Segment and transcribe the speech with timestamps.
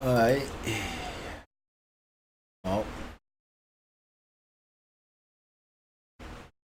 [0.00, 0.40] 哎，
[2.62, 2.84] 好，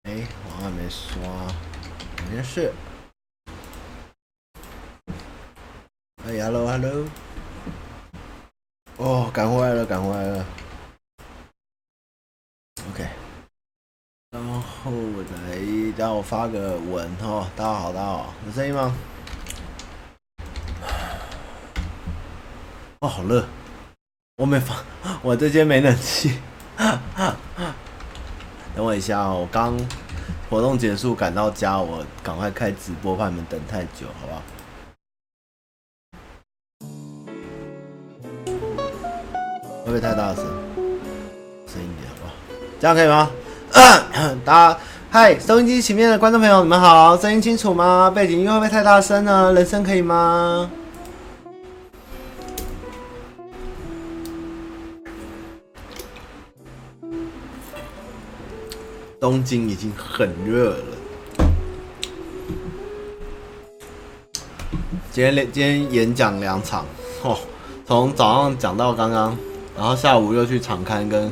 [0.02, 1.22] 哎，我还没刷，
[2.28, 2.72] 没事。
[6.24, 7.06] 哎，hello，hello，
[8.96, 10.44] 哦，赶回来了，赶回来了。
[12.90, 13.08] OK，
[14.30, 15.58] 然后来，
[15.96, 18.92] 让我发个文哈，大家好，大家好，有声音吗？
[23.02, 23.44] 哦，好热！
[24.36, 24.76] 我没房，
[25.22, 26.38] 我这间没冷气。
[28.76, 29.76] 等我一下哦，我刚
[30.48, 34.42] 活动结束赶到家，我赶快开直播，怕你们等太久，好不好？
[39.84, 40.44] 会不会太大声？
[41.66, 42.32] 声音点好不好？
[42.78, 43.28] 这样可以吗？
[44.46, 44.78] 大
[45.10, 48.12] 嗨，收音机前面的观众朋友，你们好，声音清楚吗？
[48.14, 49.52] 背景音乐会不会太大声呢？
[49.54, 50.70] 人声可以吗？
[59.22, 60.84] 东京已经很热了。
[65.12, 66.84] 今天今天演讲两场，
[67.22, 67.38] 哦，
[67.86, 69.36] 从早上讲到刚刚，
[69.76, 71.30] 然后下午又去场刊跟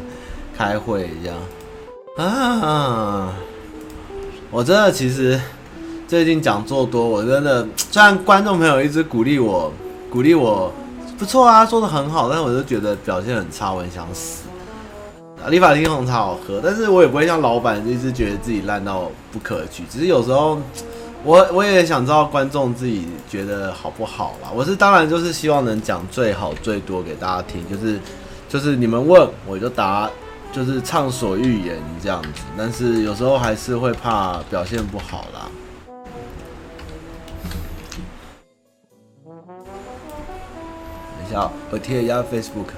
[0.56, 1.36] 开会这样。
[2.16, 3.34] 啊，
[4.52, 5.40] 我真的其实
[6.06, 9.72] 最近讲座多，我真的 虽然观众朋友一直鼓励我，
[10.08, 10.72] 鼓励我
[11.18, 14.44] 不错啊，说的很好，但是我就觉得表现很差，我很想死。
[15.42, 19.84] 啊理发厅红茶好喝，但是我也不会像老板一直觉得自己烂到不可取。
[19.88, 20.60] 只是有时候，
[21.24, 24.50] 我我也想知道观众自己觉得好不好啦。
[24.54, 27.98] 我是当然就是希望能讲最好最多给大家听，就是
[28.50, 30.10] 就是你们问我就答，
[30.52, 32.42] 就是畅所欲言这样子。
[32.58, 35.48] 但是有时候还是会怕表现不好啦。
[41.18, 42.74] 等一下，我贴一下 Facebook。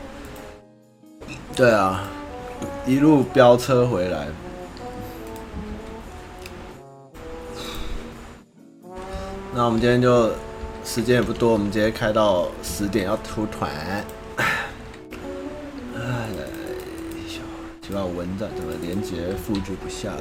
[1.57, 2.05] 对啊。
[2.87, 4.27] 一路飙车回来，
[9.55, 10.31] 那我们今天就
[10.85, 13.71] 时间也不多，我们直接开到十点要出团。
[14.37, 14.69] 哎，
[17.83, 20.21] 希望文章怎么连接复制不下来？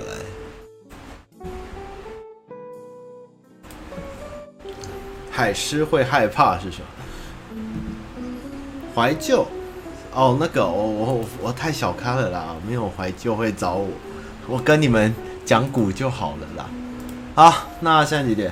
[5.32, 6.86] 海狮会害怕是什么？
[8.94, 9.48] 怀旧。
[10.14, 13.88] 哦，那个，我我我太小咖了啦，没有怀旧会找我，
[14.46, 15.14] 我跟你们
[15.46, 16.70] 讲古就好了啦。
[17.34, 18.52] 好，那现在几点？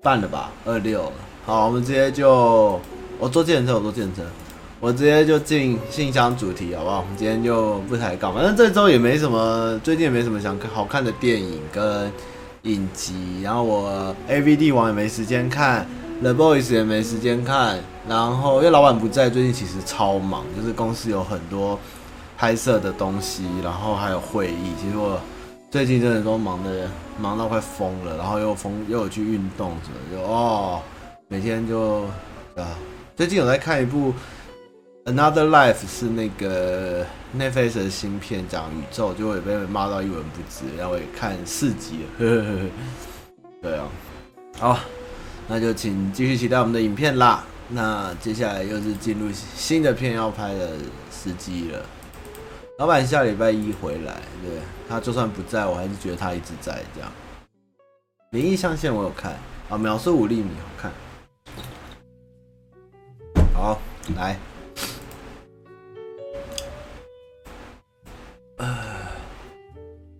[0.00, 1.12] 半了吧，二六了。
[1.44, 2.80] 好，我们直接就
[3.18, 4.22] 我坐计程车，我坐计程车，
[4.78, 7.00] 我直接就进信箱主题，好不好？
[7.00, 12.12] 我们今天就不抬杠，反正这周也没什么，最近也没什么想看好看的电影跟
[12.62, 15.84] 影集，然后我 A V D 王也没时间看。
[16.22, 17.78] The Boys 也没时间看，
[18.08, 21.78] 然后因为老板不在，最近其实超忙，就是公司有很多
[22.38, 24.72] 拍摄的东西，然后还有会议。
[24.80, 25.20] 其实我
[25.70, 26.88] 最近真的都忙的
[27.20, 30.80] 忙到快疯了，然后又疯又有去运动什么，就哦，
[31.28, 32.04] 每天就
[32.56, 32.66] 啊，
[33.14, 34.14] 最近有在看一部
[35.04, 37.04] Another Life，是那个
[37.38, 42.68] Netflix 的新片，讲宇宙，就会被骂到一文不值，然后我也看四集了，呵呵呵，
[43.60, 43.84] 对啊，
[44.58, 44.78] 好。
[45.48, 47.44] 那就请继续期待我们的影片啦。
[47.68, 50.76] 那接下来又是进入新的片要拍的
[51.10, 51.84] 时机了。
[52.78, 57.10] 老板下礼拜一回来，对，他就算不在，我还是觉得他一直在这样。
[58.30, 59.34] 灵异象限我有看
[59.68, 60.92] 啊，秒速五厘米好看。
[63.54, 63.80] 好，
[64.16, 64.38] 来，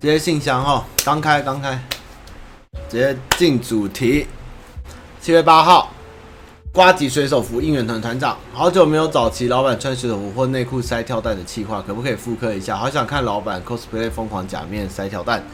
[0.01, 1.79] 直接信箱哈，刚开刚开，
[2.89, 4.27] 直接进主题。
[5.27, 5.91] 七月八号，
[6.71, 12.77] 瓜吉水手服应援团团长，好久没有早期老板穿水手服或内裤塞跳蛋的企划，可不可以复刻一下？
[12.77, 15.45] 好想看老板 cosplay 疯狂假面塞跳蛋。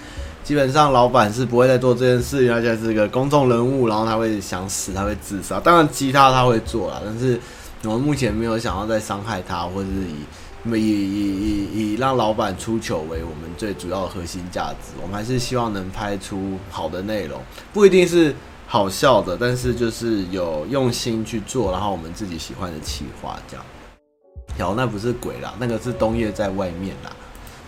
[0.45, 5.59] 基本上老板是不会再做这件事，因为他是个公众人物，然后他会想死，他会自杀。
[5.59, 7.41] 当然其他他会做啦，但是
[7.85, 14.93] 我们目前没有想要再伤害他，或者是以以以以以让老板出糗为我们最主要的核心价值。
[15.03, 17.41] 我们还是希望能拍出好的内容，
[17.73, 18.37] 不一定是。
[18.73, 23.63] 好笑的，但是就是有用心去做，然后我们自己喜欢的企划这样。
[24.59, 27.11] 有，那不是鬼啦，那个是冬夜在外面啦。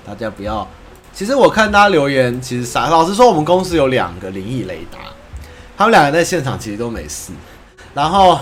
[0.06, 0.66] 大家不要。
[1.12, 2.88] 其实我看大家留言，其实傻。
[2.88, 4.98] 老实说，我们公司有两个灵异雷达，
[5.76, 7.34] 他们两个在现场其实都没事。
[7.92, 8.40] 然后，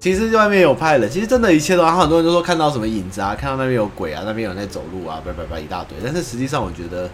[0.00, 1.84] 其实外面有派的，其实真的一切都。
[1.84, 5.96] 然后很多人都说看到什么影子啊，看到那边有鬼啊，那边有人在走路啊，叭叭叭一大堆。
[6.02, 7.08] 但是实际上，我觉得。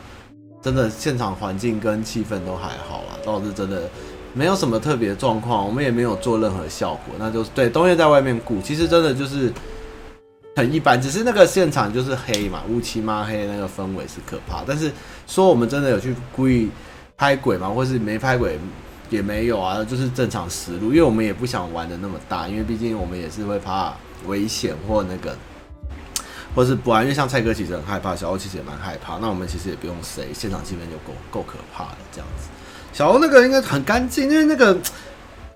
[0.65, 3.83] 真的现场环境跟气氛都还好啦，倒是真的
[4.33, 9.53] 没有什么特别状况，我们也没有做任何效果，那就是对东叶在外面顾，其实真的就是
[10.57, 14.65] 很一般，只是那个现场就是黑嘛，乌漆嘛黑，那个氛围是可怕。
[14.67, 14.91] 但是
[15.27, 16.71] 说我们真的有去故意
[17.15, 17.69] 拍鬼吗？
[17.69, 18.59] 或是没拍鬼
[19.11, 23.93] 也没有啊，就是正常实录，因为我们也不想玩的那么大，因为毕竟我们也是会怕
[24.27, 25.37] 危险或那个。
[26.55, 29.19] 或是不安，因为像蔡哥其实很害怕，小欧其实也蛮害怕。
[29.21, 31.99] 那我们其实也不用谁，现场气氛就够够可怕了。
[32.13, 32.49] 这样子，
[32.93, 34.79] 小欧那个应该很干净，因为那个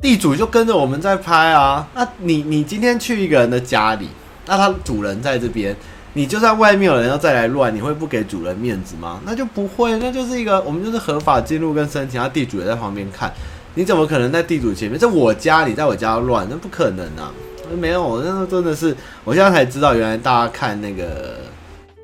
[0.01, 1.87] 地主就跟着我们在拍啊。
[1.95, 4.09] 那你你今天去一个人的家里，
[4.47, 5.77] 那他主人在这边，
[6.15, 9.21] 你就在外面有人要再来乱，你会不给主人面子吗？
[9.25, 13.33] 那就不会，那就是一个我们就是合法进入跟申请，他地主也在旁边看，
[13.75, 14.99] 你怎么可能在地主前面？
[14.99, 17.33] 在我家里，在我家乱，那不可能啊。
[17.77, 21.37] 没有，那真的是，我现在才知道，原来大家看那个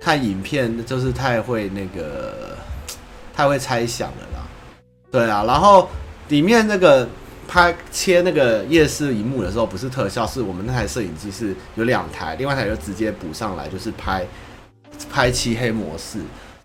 [0.00, 2.56] 看影片就是太会那个
[3.34, 4.46] 太会猜想了啦。
[5.10, 5.88] 对啊，然后
[6.28, 7.08] 里面那个
[7.48, 14.26] 拍切那个夜视荧幕的时候，不是特效，是我们那台摄影机是有两台，另外一台就直接补上来，就是拍
[15.10, 16.18] 拍漆黑模式。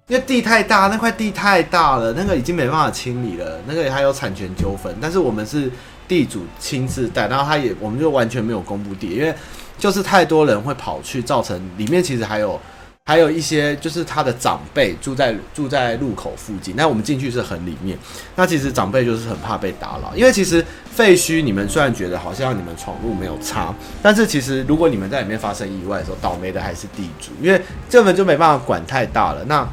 [0.08, 5.72] 因为地太大，那块地太大了，那个已经没办法清理了，那个还有产权纠纷，但是我们是。
[6.10, 9.34] 地主亲自带，然后他也，我们就完全没有公布地，因为
[9.78, 12.60] 就是太多人会跑去，造成里面其实还有
[13.06, 17.98] 还有一些就是他的长辈住在住在路口附近，那我们进去是很里面，
[18.36, 29.68] 那其实长辈就是很怕被打扰，因为其实废墟你们虽然觉得好像你们闯入没有差，但是其实如果你们在里面发生意外的时候，倒霉的还是地主，因为这门就没办法管太大了，那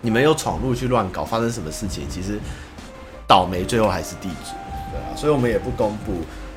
[0.00, 2.38] 你们又闯入去乱搞，发生什么事情，其实
[3.26, 4.50] 倒霉最后还是地主。
[4.92, 6.12] 对啊所以我们也不公布，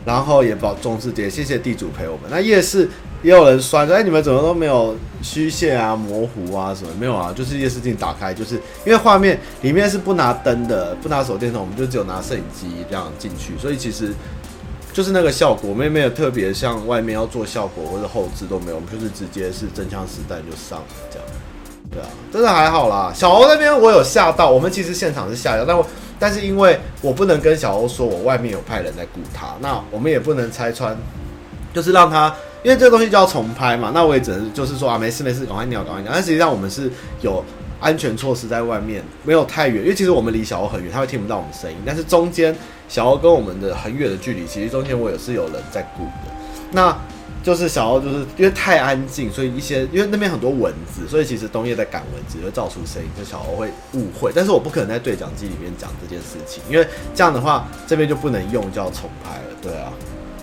[0.06, 2.24] 然后也保重视点，谢谢地主陪我们。
[2.30, 2.90] 那夜视
[3.22, 6.90] 也有人酸说，哎，你们怎么都没有虚线啊、模糊啊什么？
[7.00, 8.56] 没有啊，就是夜视镜打开，就是
[8.86, 14.14] 因为画面里面是不拿灯的，不拿手电筒，我们就只有拿摄影机这样进去，所以其实
[14.94, 21.28] 就是那个效果，我们也没有特别像外面要做效果或者后置都没有，我们就是直接是真枪实弹就上这样。
[21.92, 23.12] 对啊，真的还好啦。
[23.14, 25.86] 小欧那边我有吓到，我们其实现场是吓到，但我。
[26.20, 30.96] 但是因为我不能跟小欧说，我外面有派人在雇他，那我们也不能拆穿，
[31.74, 36.12] 就是让他，因为这个东西就要重拍嘛，那我也只能就是说啊，没事没事，赶快鸟，赶快鸟。
[36.14, 37.44] 但实际上我们是有
[37.80, 41.78] 安全措施在外面，没有太远，因为其实我们离小欧很远，他会听不到我们声音。
[41.86, 42.56] 但是中间
[42.88, 46.34] 小欧跟我们的很远的距离，其实中间我也是有人在雇的。
[46.72, 46.98] 那。
[47.42, 54.32] 就是小欧，就是因为太安静，所以一些因为那边很多蚊子，所以其实东叶在赶蚊子会造出声音，就小欧会误会。
[54.36, 59.56] 但是我不可能在对讲机里面讲这件事情，因为这样的话这边就不能用，就要重拍了。
[59.62, 59.94] 对啊，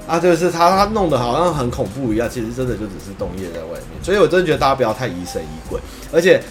[0.06, 4.02] 啊，就是他他弄得好像很恐怖一样，其实真的就只是东叶在外面。
[4.02, 5.78] 所以我真的觉得大家不要太疑神疑鬼，
[6.10, 6.42] 而且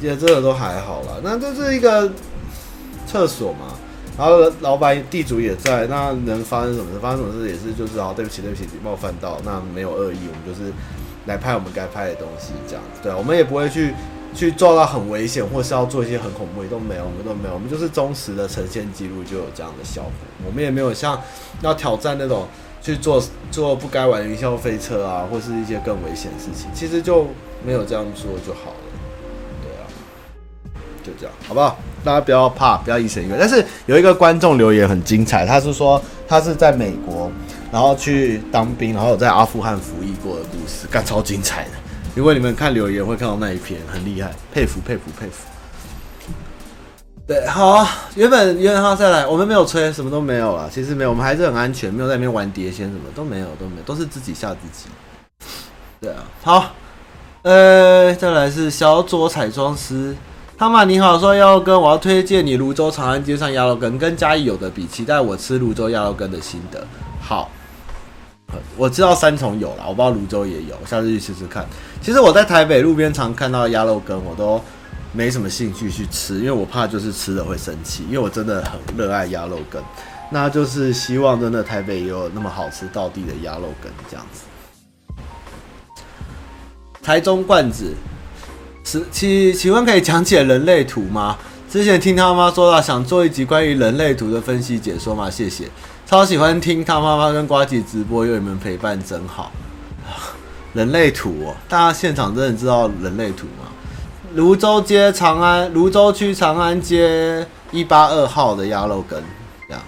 [0.00, 1.18] 也真的都还好啦。
[1.22, 2.10] 那这是一个
[3.06, 3.76] 厕所嘛。
[4.20, 6.98] 然后老板、地主也在，那能发生什么事？
[7.00, 10.70] 发生什么事也是就是啊，对不起，对不起，冒犯到，那没有恶意，我们就是
[11.24, 13.00] 来拍我们该拍的东西，这样子。
[13.02, 13.94] 对，我们也不会去
[14.34, 20.12] 去做到很危险，或是要做一些很恐怖，也都没有，我们都没有，我们就是忠实的呈现记录，就有这样的效果。
[20.44, 21.18] 我们也没有像
[21.62, 22.46] 要挑战那种
[22.82, 27.26] 去做做不该玩云霄飞车啊，或是一些更危险的事情，其实就
[27.64, 28.76] 没有这样做就好了。
[29.62, 29.88] 对啊，
[31.02, 31.78] 就这样，好不好？
[32.02, 33.36] 大家不要怕，不要疑神疑鬼。
[33.38, 37.30] 但是有一个观众留言很精彩，他是说他是在美国，
[37.70, 41.70] 然后去当兵，然后在阿富汗服役过的故事，干超精彩的。
[42.14, 45.44] 如果你们看留言会看到那一篇，很厉害，佩服佩服佩服。
[47.26, 50.68] 对，好，原本原本他再来，我们没有吹，什么都没有了。
[50.68, 54.88] 其实没有，我们还是很安全，没有在那边玩碟仙，什么都没有，都没有，都是自己吓自己。
[56.00, 56.74] 对啊，好，
[57.42, 60.16] 呃，再来是小左彩妆师。
[60.60, 66.86] 汤马你好，说鸭肉羹，我要推荐你泸州长安街上鸭肉羹，跟嘉义有的比，期待我吃泸州鸭肉羹的心得。
[67.18, 67.50] 好，
[68.76, 71.64] 我知道三重有了，我不知道泸州也有，下次去试试看。
[72.02, 74.62] 其实我在台北路边常看到鸭肉羹，我都
[75.14, 79.82] 没什么兴趣去吃，因为我怕就是吃了会生气，因为我真的很热爱鸭肉羹。
[80.28, 84.42] 那就是希望真的台北也有那么好吃到地的鸭肉羹这样子。
[87.02, 87.94] 台中罐子。
[88.84, 91.36] 是，请请问可以讲解人类图吗？
[91.70, 95.30] 之前听他妈说到想做一集关于人类图的分析解说吗？
[95.30, 95.68] 谢谢，
[96.04, 99.52] 超喜欢听他妈妈跟瓜吉直播，有你们陪伴真好。
[100.74, 103.70] 人类图哦，大家现场真的知道人类图吗？
[104.34, 109.20] 泸州街长安，泸州区长安街一八二号的鸭肉羹，
[109.68, 109.82] 这样。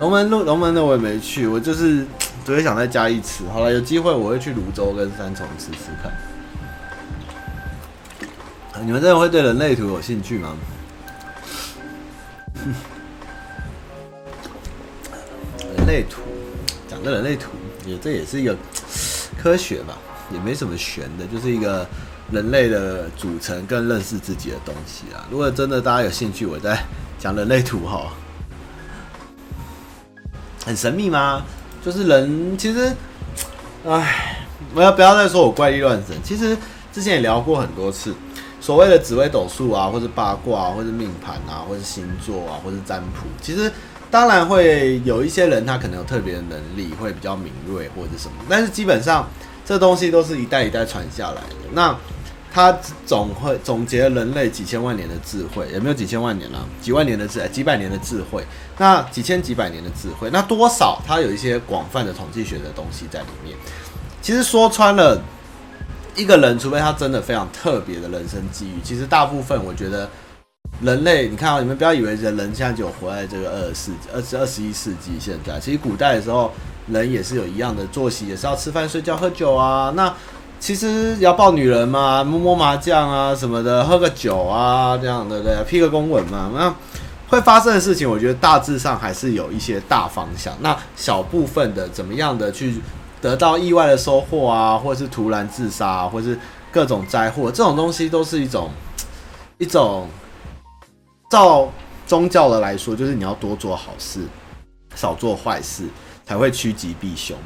[0.00, 2.06] 龙门路龙门的我也没去，我就是
[2.44, 3.44] 只会想在嘉义吃。
[3.52, 6.12] 好了，有机会我会去泸州跟三重吃吃看。
[8.84, 10.54] 你们真的会对人类图有兴趣吗？
[15.76, 16.20] 人类图，
[16.88, 17.50] 讲的人类图
[17.86, 18.56] 也这也是一个
[19.40, 19.96] 科学吧，
[20.32, 21.86] 也没什么玄的，就是一个
[22.30, 25.26] 人类的组成跟认识自己的东西啊。
[25.30, 26.78] 如果真的大家有兴趣，我再
[27.18, 28.12] 讲人类图哈。
[30.64, 31.44] 很神秘吗？
[31.84, 32.92] 就是人其实，
[33.86, 36.16] 哎，不要不要再说我怪力乱神。
[36.24, 36.56] 其实
[36.92, 38.12] 之前也聊过很多次，
[38.66, 43.70] 所谓的紫微斗数啊，或者八卦啊，或者命盘啊，或者星座啊，或者占卜，其实
[44.10, 49.30] 当然会有一些人他可能有特别的能力，会比较敏锐或者什么，但是基本上
[49.64, 51.56] 这东西都是一代一代传下来的。
[51.74, 51.96] 那
[52.52, 58.44] 他总会总结人类几千万年的智慧，也没有几千万年了，几万年的智，几百年的智慧，
[58.78, 63.56] 那几千几百年的智慧，那多少它有一些广泛的统计学的东西在里面。
[64.20, 65.22] 其实说穿了，
[66.16, 70.08] 一个人除非他真的非常特别的人生际遇，其实大部分我觉得
[70.80, 76.50] 人类，你看啊，你们不要以为人人现在就活在这个二十世、二十二十一世纪现在，其实古代的时候
[76.88, 80.12] 人也是有一样的作息，也是要吃饭、睡觉、喝酒啊，那。
[80.58, 85.64] 其实要抱女人嘛，摸摸麻将啊什么的，喝个酒啊这样的，对不对？
[85.64, 86.74] 批个公文嘛，那
[87.28, 90.56] 会发生的事情，我觉得大致上还是有一些大方向。
[90.62, 92.80] 那小部分的怎么样的去
[93.26, 96.38] 得到意外的收获啊，或者是突然自杀啊，或者是
[96.70, 98.70] 各种灾祸，这种东西都是一种
[99.58, 100.08] 一种
[101.28, 101.68] 照
[102.06, 104.20] 宗教的来说，就是你要多做好事，
[104.94, 105.88] 少做坏事，
[106.24, 107.36] 才会趋吉避凶。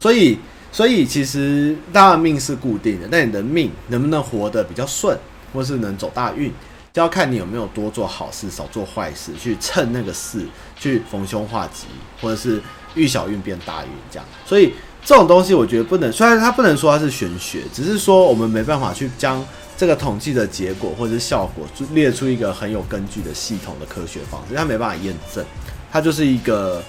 [0.00, 0.38] 所以。
[0.72, 5.18] 所以其实大命是固定的，但你的命能不能活得比较顺，
[5.52, 6.48] 或是能走大运，
[6.92, 10.46] 就要看你有没有多做好事，少做坏事，去趁那个事
[10.78, 11.88] 去逢凶化吉，
[12.20, 12.62] 或者是
[12.94, 14.24] 遇小运变大运这样。
[14.46, 14.72] 所以
[15.04, 19.44] 这种东西我觉得不能，虽然它不能说它是玄学，只是说我们没办法去将
[19.76, 25.44] 这个统计的结果或者是效果列出一个很有根据的系统的科学方式，它没办法验证，
[25.90, 26.82] 它就是一个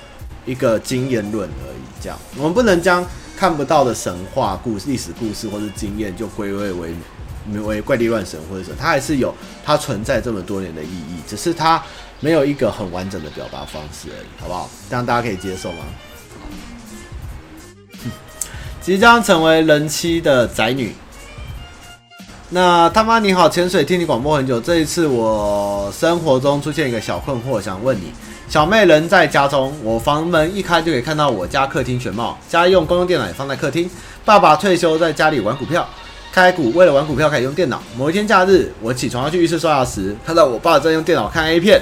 [0.46, 1.82] 一个经验论而已。
[2.01, 3.06] 这样我们不能将。
[3.38, 6.94] 看不到的神话故事、历史故事或是经验，就归类为
[7.63, 9.34] 为怪力乱神，或者什么它还是有
[9.65, 11.84] 它存在这么多年的意义，只是它
[12.20, 14.70] 没有一个很完整的表达方式而已，好不好？
[14.88, 15.80] 这样大家可以接受吗？
[18.81, 20.91] 即将成为人妻的宅女，
[22.50, 28.11] 那他妈你好，潜水听你广播很久，这一次我生活中出现一个小困惑，想问你。
[28.50, 32.35] 小妹人在家中，我房门一开就可以看到我家客厅全貌。
[32.50, 33.88] 家用公用电脑也放在客厅。
[34.25, 35.88] 爸爸退休在家里玩股票，
[36.33, 37.81] 开股为了玩股票可以用电脑。
[37.95, 41.79] 某一天假日，我起床要去浴室刷牙时，看到我爸在用电脑看 A 片。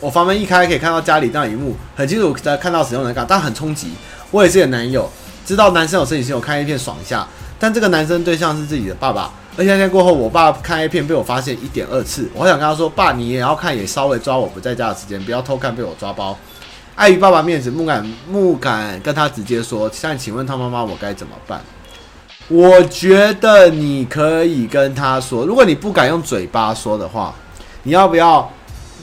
[0.00, 3.92] 我房门一开可以看到家里那一幕，很清楚的看到使用人感，但很冲击。
[4.32, 5.08] 我也是个男友，
[5.44, 7.26] 知道男生有生理性，我看 A 片爽一下。
[7.58, 9.32] 但这个男生对象是自己的爸爸。
[9.56, 16.36] 而且那天过后，我爸看 A 片被我发现一点二次，我好想跟他说：“爸，你也要看，也稍微抓我不在家的时间，不要偷看被我抓包。”
[16.96, 19.90] 碍于爸爸面子，不敢不敢跟他直接说。
[20.02, 21.60] 但请问他妈妈，我该怎么办？
[22.48, 27.34] 我觉得你可以跟他说，如果你不敢用嘴巴说的话，
[27.84, 28.52] 你要不要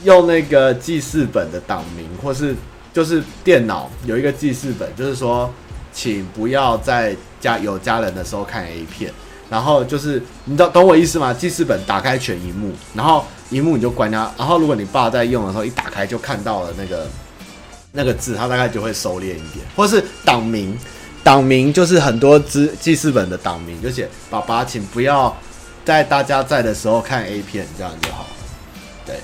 [0.04, 2.54] 用那个记事本的档名，或是
[2.92, 5.52] 就是电脑有一个记事本，就是说，
[5.92, 9.12] 请不要在家有家人的时候看 A 片。
[9.50, 11.34] 然后就是，你懂懂我意思吗？
[11.34, 14.32] 记事本打开全荧幕，然后荧幕你就关它。
[14.38, 17.06] 然后如果你爸在用的时候，一打开就看到了那个
[17.92, 19.62] 那个字，他大概就会收敛一点。
[19.76, 20.74] 或是档名，
[21.22, 25.36] 档名就是很多支记事本的档名，就写“爸爸，请不要
[25.84, 28.28] 在大家在的时候看 A 片”，这样就好了。
[29.04, 29.16] 对，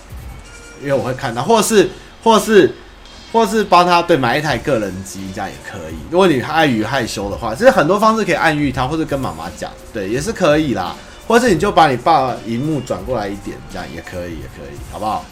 [0.82, 1.88] 因为我会看到，或是
[2.22, 2.75] 或是。
[3.30, 5.94] 或是帮他对买一台个人机，这样也可以。
[6.11, 10.97] 如果你碍于害羞的话，其实很多方式可以暗喻他，或者跟妈妈讲，对，也是可以啦。
[11.26, 15.23] 或者你就把你爸荧幕转过来一点，这样也可以，也可以，好不好？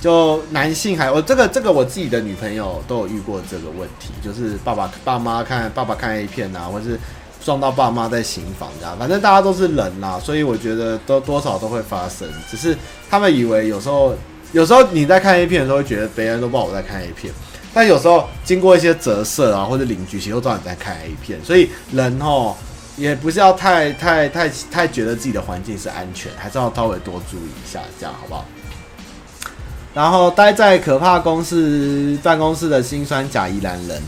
[0.00, 6.96] 就男性还我这个这个我自己的女朋友都有遇过这个问题，就是爸爸爸妈看爸爸看 A 片啊，或是
[7.44, 12.76] 撞到爸妈在行房这样，反正大家都是人啦，所以我觉得都多少都会发生，只是
[13.10, 14.14] 他们以为有时候。
[14.54, 17.34] 有时候你在看 A 片的时候，会觉得别人都不知道我在看 A 片，
[17.74, 22.54] 但有时候经过一些折射啊，或者邻居其实都知道你在看 A 片，所以人哦
[22.96, 28.44] 也不是要太太太太觉得自己的环境是安全，还是要稍微多注意一下，这样好不好？
[29.92, 34.00] 然后待在可怕公司办公室的辛酸假宜兰人，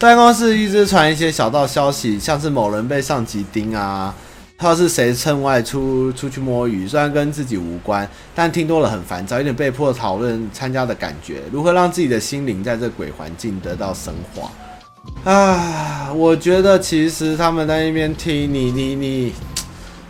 [0.00, 4.12] 办公室一直传一些小道消息，像是某人被上级盯啊。
[4.62, 6.86] 他是谁趁外出出去摸鱼？
[6.86, 11.42] 虽然跟自己无关，但听多了很烦躁，有点被迫讨论参加的感觉。
[11.50, 14.48] 如何让自己的心灵在这鬼环境得到升华？
[15.28, 19.32] 啊，我觉得其实他们在那边听你你你，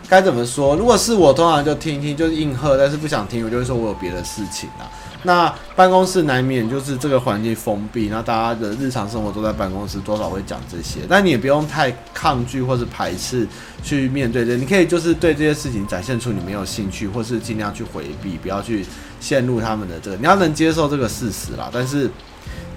[0.07, 0.75] 该怎么说？
[0.75, 4.85] 如果是我，通常就听听，就是应和，但是不想听，我就会说我有别的事情啊。
[5.23, 10.99] 那办公室难免就是这个环境封闭，那大家的日常生活都在办公室，多少会讲这些。
[11.09, 13.47] 但你也不用太抗拒或是排斥
[13.83, 18.85] 去面对这，你可以就是对这些事情展现出你没有兴趣，或是尽量去回避，不要去
[19.19, 20.17] 陷入他们的这个。
[20.17, 22.09] 你要能接受这个事实啦，但是。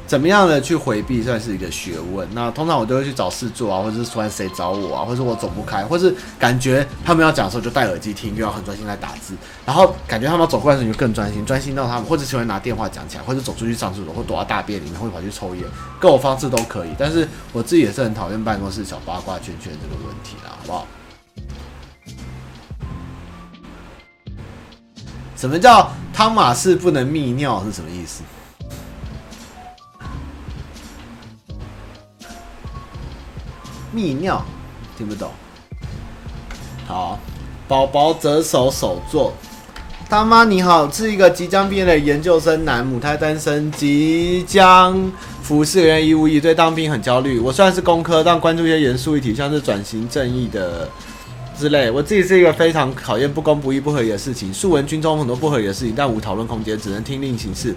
[0.07, 2.27] 怎么样的去回避算是一个学问。
[2.33, 9.35] 那通常我都会去找事做啊，或者是突然谁找我啊，或者我走不开，或是感觉他们要讲的时候就戴耳机听，又要很专心来打字。
[9.65, 15.65] 然后感觉他们要走过来的时候你就更专心，专心到他们或者喜欢拿电话讲起来，或者走出去上厕所，或躲到大便里面，或跑去抽烟，
[15.99, 16.91] 各种方式都可以。
[16.97, 20.87] 但是我自己也是很讨厌办公室小八卦圈圈这个问题啦，好不好？
[25.37, 28.23] 什么叫汤马士不能泌尿是什么意思？
[33.97, 34.45] 泌尿，
[34.99, 35.31] 听不懂。
[36.87, 37.19] 好，
[37.67, 39.33] 宝宝折手手作。
[40.07, 45.11] 大妈你好，是一个即将毕业的研究生男，母胎单身，即将
[45.43, 47.41] 服四个月义务役，对当兵很焦虑。
[47.41, 50.89] 我虽然是工科，但关注一些严肃议题，像是转型正义的
[51.59, 51.91] 之类。
[51.91, 54.53] 我自己是一个非常讨厌不公不义不合理的事情。
[54.53, 57.75] 素闻军中很多不合理的事情，但无讨论空间，只能听令行事。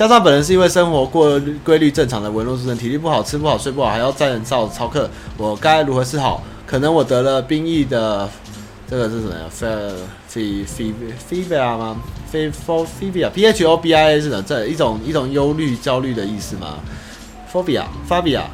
[0.00, 6.42] 加上本人是因为生活过规律正常的文弱书生，体力不好，吃不好，睡不好，还要站哨操课，我该如何是好？
[6.66, 8.26] 可能我得了兵役的
[8.88, 9.40] 这个是什么呀
[10.32, 11.98] ？ph ph phobia 吗
[12.32, 16.78] ？phobia p h o b i a 是什么，这一种一种忧虑焦虑的意思吗
[17.52, 18.44] ？phobia phobia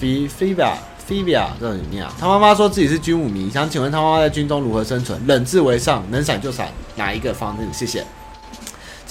[0.00, 0.72] phobia
[1.06, 2.10] phobia 这种念啊。
[2.18, 5.20] 他妈妈说自己是军武迷，想请问他妈妈在军中如何生存？
[5.26, 7.68] 忍字为上，能闪就闪，哪一个方面？
[7.70, 8.02] 谢谢。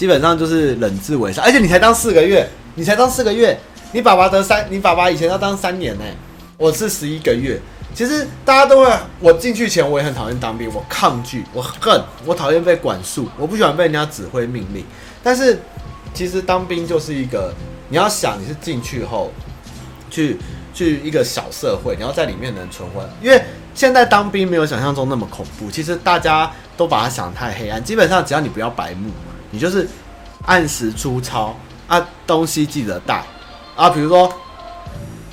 [0.03, 2.45] 基本上就是忍字为上，而且你才当四个月，
[2.75, 3.57] 你才当四个月，
[3.93, 6.03] 你爸爸得三，你爸爸以前要当三年呢，
[6.57, 7.57] 我是十一个月。
[7.95, 14.83] 其实大家都会，我进去前我也很讨厌当兵，我抗拒，我恨，我讨厌被管束，我不喜欢被人家指挥命令。
[15.23, 15.57] 但是
[16.13, 17.53] 其实当兵就是一个，
[17.87, 19.31] 你要想你是进去后，
[20.09, 20.37] 去
[20.73, 23.41] 去一个小社会，你要在里面能存活，因为
[23.73, 25.71] 现在当兵没有想象中那么恐怖。
[25.71, 29.09] 其实大家都把它想太黑暗，基本上只要你不要白目。
[29.53, 29.87] 你就是
[30.47, 31.55] 按时出操
[31.87, 33.23] 啊，东西记得带
[33.75, 34.27] 啊，比如说，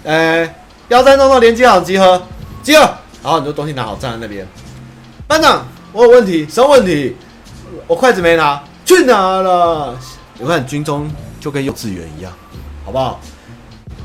[0.05, 0.47] 呃，
[0.89, 2.21] 幺三洞洞连接好集合，
[2.63, 2.83] 集合，
[3.23, 4.47] 然后你就东西拿好站在那边。
[5.27, 7.17] 班长，我有问题，什么问题？
[7.87, 9.97] 我筷子没拿，去哪了？
[10.39, 12.31] 我看军中就跟幼稚园一样，
[12.85, 13.19] 好不好？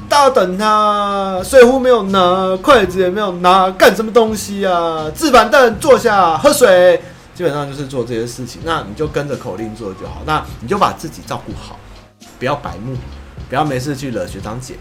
[0.08, 5.12] 大等他，水壶没有拿，筷子也没有拿，干什么东西啊？
[5.14, 7.02] 置板凳，坐下，喝水。
[7.36, 10.22] 基本上就是做这些事情，那你就跟着口令做就好。
[10.26, 11.78] 那你就把自己照顾好，
[12.40, 12.96] 不要白目，
[13.50, 14.76] 不要没事去惹学长姐，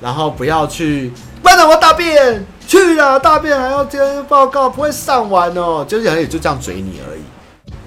[0.00, 1.10] 然后不要去
[1.42, 5.82] 班长我大便去了，大便还要接报告，不会上完哦。
[5.88, 7.22] 就是也就这样嘴你而已。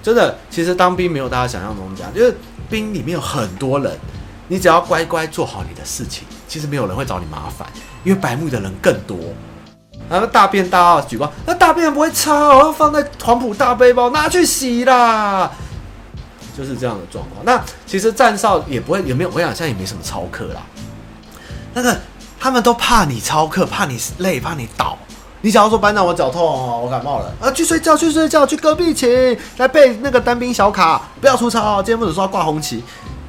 [0.01, 2.35] 真的，其实当兵没有大家想象中这样，就是
[2.67, 3.95] 兵里面有很多人，
[4.47, 7.67] 你只要乖乖做好你的事情，其实没有人会找你麻烦，
[8.03, 9.15] 因为白目的人更多。
[10.09, 15.51] 然后大便大号举报，那大便不会擦我，要放在黄埔大背包拿去洗啦，
[16.57, 17.45] 就是这样的状况。
[17.45, 20.61] 那其实站哨也不会，也没有，我想现在也没什么操课啦。
[21.75, 21.95] 那个
[22.39, 24.97] 他们都怕你超课，怕你累，怕你倒。
[25.41, 26.43] 你假如说班长我脚痛，
[26.81, 31.81] 我感冒了啊，去睡觉，去睡觉，去隔壁寝来背那个单兵小卡，不要出操。
[31.83, 32.83] 今天不是说挂红旗，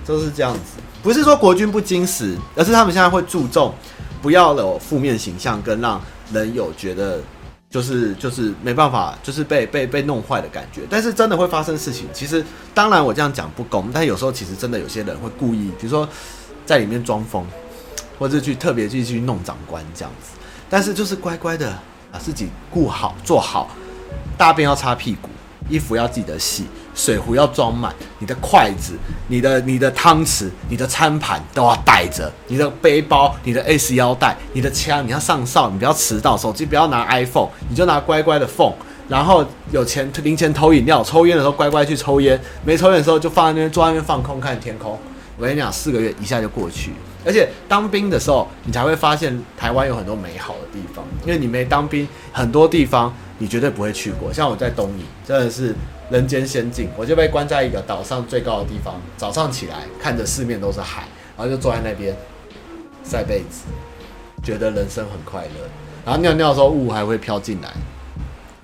[0.04, 0.80] 就是这样子。
[1.02, 3.72] 不是说国军不精实，而是他们现在会注重
[4.20, 6.00] 不要有负面形象，跟让。
[6.32, 7.20] 人有觉得
[7.68, 10.82] 就是就是没办法，就是被被被弄坏的感觉。
[10.90, 12.06] 但是真的会发生事情。
[12.12, 16.08] 其实当然我这样讲不公，但有时候其实真的有些人会故意，比如说
[16.66, 17.46] 在里面装疯，
[18.18, 20.36] 或者去特别去去弄长官这样子。
[20.68, 21.76] 但是就是乖乖的
[22.12, 23.70] 把自己顾好做好，
[24.36, 25.28] 大便要擦屁股，
[25.68, 26.66] 衣服要记得洗。
[26.94, 28.94] 水壶要装满，你的筷子、
[29.28, 38.74] 你的、你的汤匙、你的餐盘都要带着，你的背包、你的 S 腰带、你的枪，你要上哨，你不要迟到，手机不要拿 iPhone，你就拿乖乖的 phone，
[39.08, 44.98] 然后有钱零钱投饮料，抽烟的时候乖乖去抽烟，没抽烟的时候就放在那边，坐在那边放空看天空。
[45.38, 46.92] 我跟你讲，四个月一下就过去，
[47.24, 55.74] 而且当兵的时候，你才会发现台湾有很多美好的地方，因为你没当兵，很多地方你绝对不会去过，像我在东营，真的是。
[56.10, 59.00] 人间仙境，我就被关在一个岛上最高的地方。
[59.16, 61.04] 早上起来，看着四面都是海，
[61.36, 62.16] 然后就坐在那边
[63.04, 63.62] 晒被子，
[64.42, 65.68] 觉得人生很快乐。
[66.04, 67.70] 然后尿尿的时候雾还会飘进来，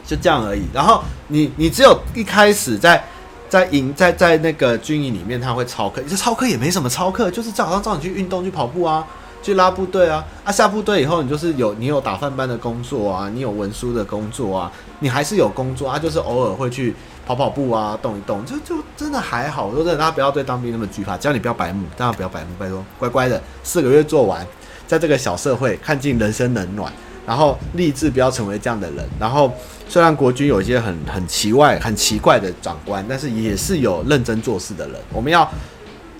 [0.05, 0.63] 就这样而已。
[0.75, 3.05] 然后你你只有一开始在
[3.49, 9.07] 在营在在那个军营里面，他会操课，这操课也没什么操课，就是早上叫你去运动去跑步啊。
[9.43, 19.67] 去拉部队啊，啊下部队以后你就是有你有打饭班的工作啊，你有文书的工作啊，你还是有工作啊，就是偶尔会去跑跑步啊，动一动，就就真的还好。
[19.67, 24.47] 我说真的，大家不要对当兵那么惧怕，只要你不要白目，当然不要白目，拜托，乖乖的四个月做完，
[24.87, 26.93] 在这个小社会看尽人生冷暖，
[27.27, 29.05] 然后立志不要成为这样的人。
[29.19, 29.53] 然后
[29.89, 35.01] 虽然国军有一些很很奇怪、很奇怪的长官，但是也是有认真做事的人。
[35.13, 35.51] 我们要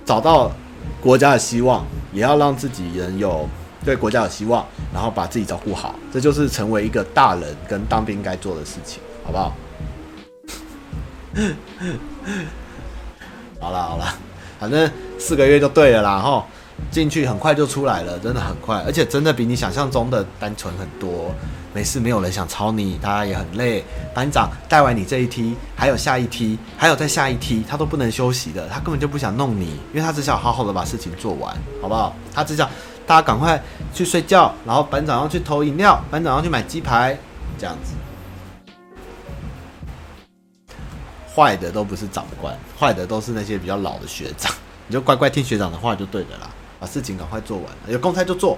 [0.05, 0.51] 找到
[0.99, 3.47] 国家的希望，也要让自己人有
[3.85, 9.55] 对国家有希望，然后把自己照顾好，这就是成为一个大人跟当兵该做的事情，好不好？
[13.59, 14.05] 好了好了，
[14.59, 16.45] 反正四个月就对了啦，吼，
[16.91, 21.33] 进去很快就出来了，真的很快，而且真的比你想象中的单纯很多。
[21.73, 23.85] 没事，没有人想抄你，大家也很累。
[24.11, 32.15] 班长带完你这一梯，还有下一梯，还有再下一梯，他都不能休息的，他根本就不想弄你，因为他只想好好的把事情做完，好不好？
[32.33, 32.67] 他只想
[33.05, 33.61] 大家赶快
[33.93, 37.15] 去睡觉，然后班长要去投饮料，班长要去买鸡排，
[37.59, 37.93] 这样子。
[41.37, 44.51] 坏的都不是长官，坏的都是那些比较老的学长。
[44.89, 48.57] 你就乖乖听学长的话就对了啦，把事情赶快做完，有公差就做。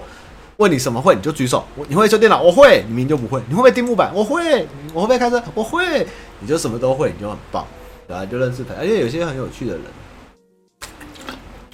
[0.56, 1.64] 问你什么会你就举手。
[1.76, 2.40] 我你会修电脑？
[2.40, 2.84] 我会。
[2.88, 3.42] 你明就不会。
[3.48, 4.10] 你会不会钉木板？
[4.14, 4.66] 我会。
[4.94, 5.42] 我会不会开车？
[5.54, 6.06] 我会。
[6.38, 7.66] 你就什么都会，你就很棒，
[8.06, 8.24] 对吧？
[8.24, 9.82] 就认识朋友，而且有些很有趣的人。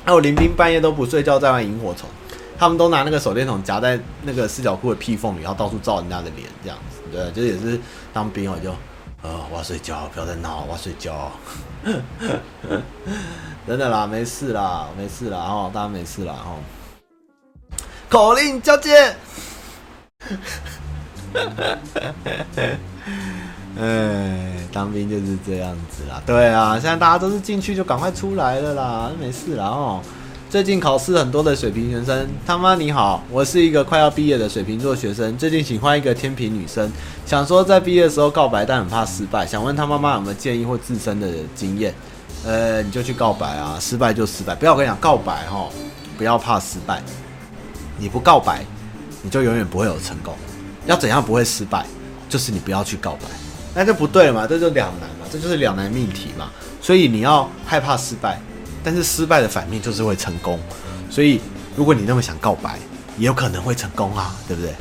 [0.04, 2.08] 还有林兵半夜都不睡觉在玩萤火虫，
[2.56, 7.78] 他们都拿那个手电筒夹在那个四角裤的屁缝里，然后到处照人家的脸，这样子，对，就也是
[8.12, 8.72] 当兵我就。
[9.26, 11.32] 呃，我要睡觉，不要再闹，我要睡觉。
[13.66, 16.60] 真的啦，没事啦，没事啦，哦，大家没事啦，哦。
[18.08, 19.16] 口令交接。
[23.78, 26.22] 哎，当兵就是这样子啦。
[26.24, 30.00] 对啊，现在大家都是进去就赶快出来了啦，没事啦，哦。
[30.48, 36.88] 最近考试很多的水瓶学生，他妈你好，我是一个快要毕业的水瓶座学生，最近喜欢一个天秤女生，
[37.26, 41.92] 想说在毕业的时候告白，但很怕失败，想问他妈妈有没有建议或自身的经验？
[42.44, 45.68] 呃，你就去告白啊，失败就失败，不要跟你讲告白哈，
[46.16, 47.02] 不要怕失败，
[47.98, 48.64] 你不告白，
[49.22, 50.32] 你就永远不会有成功。
[50.87, 51.85] 要怎样不会失败？
[52.28, 53.28] 就是你不要去告白，
[53.74, 58.40] 那就不对嘛，这就两难嘛，这就是两难命题嘛，所以你要害怕失败。
[58.87, 60.61] 但是失败的反面就是会成功，
[61.11, 61.40] 所以
[61.75, 62.79] 如果你那么想告白，
[63.18, 64.72] 也有可能会成功啊，对不对？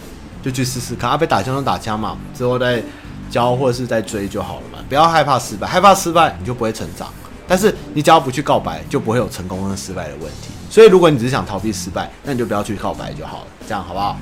[0.44, 2.84] 就去试试看啊，被打枪就打枪嘛，之后再
[3.32, 7.12] 教或者是再追就好了嘛，不要害怕失败，害怕失败你就不会成长。
[7.48, 10.52] 但是你只要不去告白，就不会有成功跟失败的问题。
[10.70, 14.20] 所以如果你只是想逃避失败，那你就不要去告白就好了，这样好不好？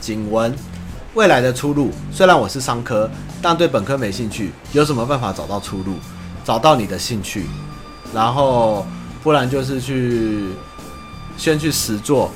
[0.00, 0.54] 谨闻
[1.14, 3.10] 未来的出路，虽然我是商科，
[3.42, 5.94] 但对本科没兴趣，有什么办法找到出路？
[6.48, 7.44] 找到你的兴趣，
[8.14, 8.86] 然后
[9.22, 10.46] 不然就是去
[11.36, 12.30] 先去实做，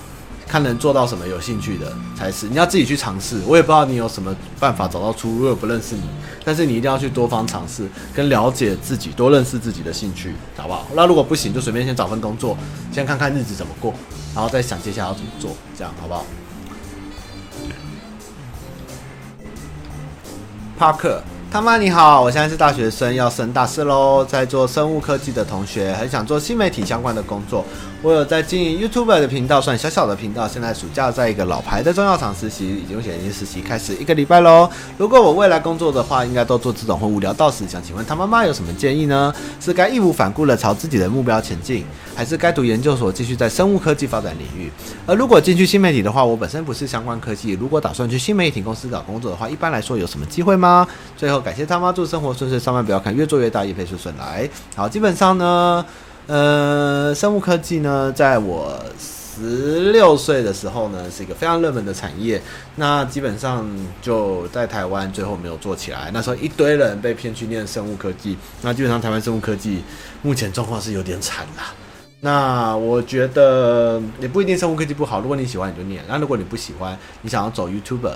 [0.47, 2.47] 看能做到什么有兴趣的才是。
[2.47, 6.03] 你要自己去尝试，我也不知道你有什么办法找到出路，我不认识你，
[6.45, 10.87] 但是你一定要去多方尝试，跟了解自己，多认识自己的兴趣，好不好？
[10.95, 12.55] 那如果不行，就随便先找份工作，
[12.93, 13.95] 先看看日子怎么过，
[14.35, 16.27] 然后再想接下来要怎么做，这样好不好？
[20.79, 21.23] 帕克。
[21.53, 27.63] 他妈你好，我现在是大学生，要升大四喽，在做生物科技的同学，很想做新媒体相关的工作。
[28.05, 30.49] 我有在经营 YouTube 的频道，算小小的频道。
[30.49, 34.69] 现在暑假在一个老牌的中药厂实习，已经写已经实习开始一个礼拜喽。
[34.99, 37.65] 如果我未来工作的话，应该都做这种会无聊到死。
[37.69, 39.33] 想请问他妈妈有什么建议呢？
[39.61, 44.69] 是该义无反顾的朝自己的目标前进，还是该读研究所继续在生物科技发展领域？
[45.07, 50.85] 而如果进去新媒体的话，我本身不是相关科技，如果打算去新媒体公司找工作的话，一般来说有什么机会吗？
[51.17, 54.51] 最后感谢他妈，祝生活顺遂，上班不要看越做越大，业配顺顺来。
[54.75, 55.85] 好，基本上呢。
[56.27, 62.41] 呃，生物科技呢，在我十六岁的时候呢，是一个非常热门的产业。
[62.77, 63.69] 那基本上
[64.01, 66.11] 就在台湾最后没有做起来。
[66.15, 68.37] 那时候一堆人被骗去念生物科技。
[68.63, 69.83] 那基本上台湾生物科技
[70.23, 71.75] 目前状况是有点惨啦。
[72.21, 75.21] 那我觉得也不一定生物科技不好。
[75.21, 78.15] 如果你喜欢，你就念；那如果你不喜欢，你想要走 YouTuber，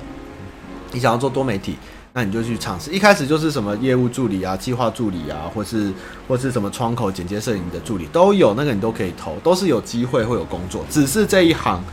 [0.92, 1.76] 你想要做多媒体。
[2.16, 5.92] 那你就去尝试，一开始就是什么业务助理啊、计划助理啊，或是
[6.26, 10.82] 或是什么窗口剪接摄影的助理都有，那个你都可以投，都是有机会会有工作。
[10.88, 11.84] 只是这一行，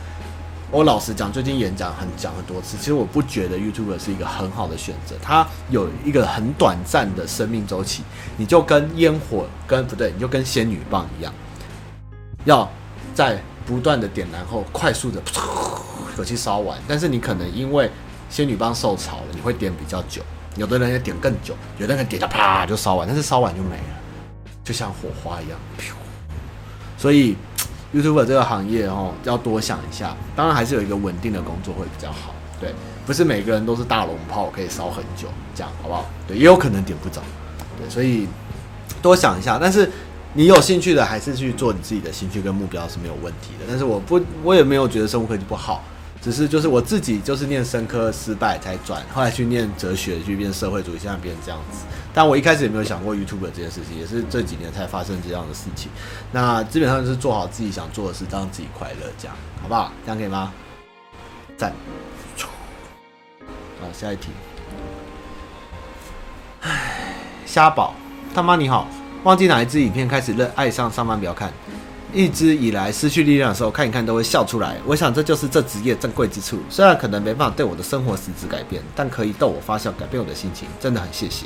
[0.70, 8.02] 我老实讲，最近演讲很讲很多次，其实我不觉得 YouTuber 是一个很好的选择，它有一个很短暂的生命周期，
[8.38, 11.30] 你就跟烟火跟不对，你就跟仙女棒一样，
[12.46, 12.66] 要
[13.14, 15.20] 在不断的点燃后快速的
[16.16, 17.90] 火气烧完，但是你可能因为
[18.30, 20.22] 仙女棒受潮了，你会点比较久，
[20.56, 24.00] 有的人也点更久，有的人点下啪就烧完，但是烧完就没了，
[24.64, 25.58] 就像火花一样，
[26.96, 27.36] 所以
[27.94, 30.16] YouTuber 这个行业哦，要多想一下。
[30.34, 32.34] 当然还是有一个稳定的工作会比较好。
[32.60, 32.74] 对，
[33.06, 36.06] 不是每个人都是大龙炮可以烧很久，这样好不好？
[36.26, 37.20] 对，也有可能点不着。
[37.78, 38.26] 对，所以
[39.02, 39.58] 多想一下。
[39.60, 39.90] 但是
[40.32, 43.64] 你有兴趣的，还是去做你自己的兴趣跟目标是没有问题的。
[43.68, 45.82] 但是我不，我也没有觉得生物科技不好。
[46.24, 51.84] 只是就是我自己就是念生科失败才转，后来去念哲学去变社会主义，现在变这样子。
[52.14, 55.90] 但我一开始也没有想过 YouTube 这件事情，也是这几年才发生这样的事情。
[56.32, 59.92] 那基本上就是做好自己想做的事，让自己快乐，这样好不好？
[60.06, 60.50] 这样可以吗？
[61.58, 61.74] 赞。
[62.38, 64.30] 好，下一题。
[66.62, 67.12] 唉，
[67.44, 67.94] 虾宝，
[68.34, 68.88] 他妈你好，
[69.24, 71.52] 忘记哪一支影片开始热爱上上班不要看。
[72.14, 74.76] 一直以来失去力量的时候，看一看都会笑出来。
[74.86, 76.60] 我想这就是这职业珍贵之处。
[76.70, 81.44] 虽然可能没办法对我的生活实质改变，但可以逗我发笑，改变我的心情，真的很谢谢。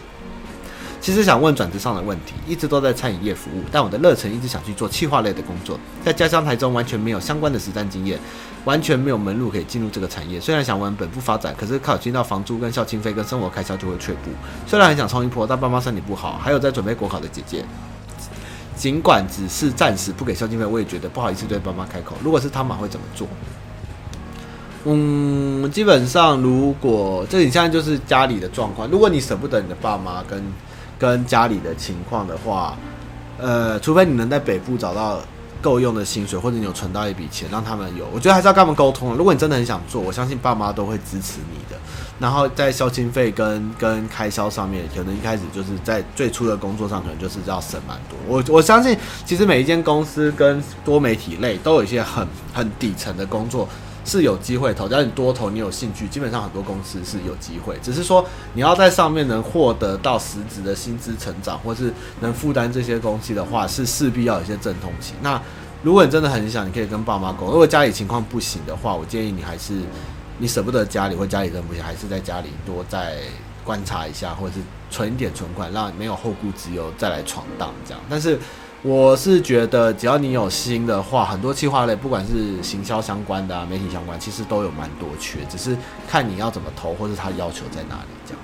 [1.00, 5.80] 其实想问转职上的问题，一直都在餐饮业服务，但我的热忱一直想去做企划类的工作。
[6.04, 8.18] 在家乡台中完全没有相关的实战经验，
[8.66, 10.38] 完全没有门路可以进入这个产业。
[10.38, 14.30] 虽然想往本部发展，可是靠听到房租跟孝亲费跟生活开销就会却步。
[14.66, 17.64] 虽然很想冲一波，但爸妈身体不好，还有在准备国考的姐姐。
[18.78, 22.14] 尽管只是暂时不给孝敬费，我也觉得不好意思对爸妈开口。
[22.22, 23.26] 如果是他们会怎么做？
[24.84, 30.42] 嗯，基本上如果这你现在就是家里的状况，如果你舍不得你的爸妈跟
[30.98, 32.76] 跟家里的情况的话，
[33.38, 35.20] 呃，除非你能在北部找到
[35.60, 39.14] 够用的薪水，或者你有存到一笔钱，让他们有，我觉得还是要跟他们沟通。
[39.14, 41.78] 如果你真的很想做，我相信爸妈都会支持你的。
[42.18, 48.18] 然后在孝亲费跟跟开销上面，可能一开始就是在最初的工作上，可能就是要省蛮多。
[48.26, 53.68] 我我相信，其实每一间公司跟多媒体类都有一些很很底层的工作
[54.08, 57.76] 是有机会投，只要你多投，你有兴趣，基本上很多公司是有机会。
[57.82, 65.12] 只是说你要在上面能获得到实质的薪资成长，或是能负担这些东西的话，是势必要有一些阵痛期。
[65.22, 65.40] 那
[65.82, 67.46] 如果你真的很想，你可以跟爸妈沟。
[67.46, 69.74] 如果家里情况不行的话，我建议你还是。
[70.40, 73.16] 你舍不得家里，或家里人不行，还是在家里多再
[73.64, 78.00] 观察一下，或者是存一点存款，让没有后顾之忧再来闯荡这样。
[78.08, 78.38] 但是
[78.82, 85.76] 我是觉得，只要你有心的话，很多企划类，不管是行销相关的啊、媒体相关，其实都有蛮多缺，只是
[86.08, 88.40] 看你要怎么投，或是他要求在哪里这样。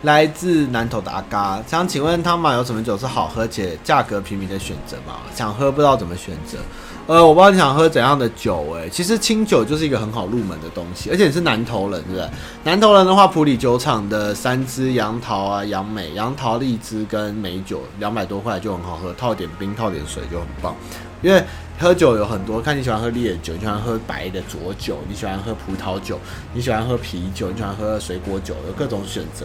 [0.00, 5.18] 来自南投的阿嘎，想请问汤马有什么酒是好喝且价格平民的选择吗？
[5.34, 6.58] 想喝不知道怎么选择。
[7.06, 12.26] 呃，我不知道你想喝怎样的酒，欸，其实清酒就是一个很好入门的东西，而且你是南投人，对不对？
[12.62, 20.74] 南投人的话，普里酒厂的三支杨桃啊、杨梅、杨桃荔枝跟梅酒，两百多块就很好喝，套点冰、套点水就很棒。
[21.20, 21.44] 因为
[21.78, 26.18] 喝酒有很多，看你喜欢喝烈酒，你喜欢喝白的浊酒，你喜欢喝葡萄酒，
[26.54, 29.44] 你喜欢喝啤酒，你喜欢喝水果酒，有各种选择，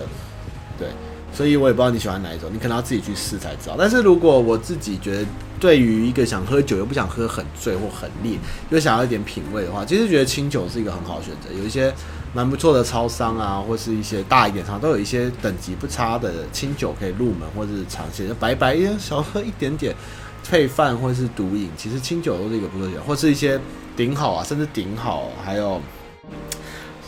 [0.78, 0.88] 对。
[1.32, 3.76] 所以我也不知道你喜欢哪一种，你可能要自己去试才知道。
[3.78, 5.26] 但是如果我自己觉得，
[5.60, 8.38] 对于一个想喝酒又不想喝很醉或很烈，
[8.70, 11.50] 又想要一点品味的话，其实觉得清酒是一个很好的选择。
[11.58, 11.94] 有一些
[12.34, 19.96] 蛮不错的超商啊，或是一些大一点商都有一些等级不差的清酒可以入门，或者是尝鲜，白白一小喝一点点
[20.44, 23.60] 配饭或者是独饮，其实清酒都是一个不错选择，或是一些
[23.96, 25.82] 顶好啊，甚至顶好，还有。